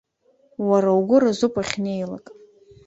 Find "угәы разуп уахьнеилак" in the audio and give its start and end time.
0.99-2.25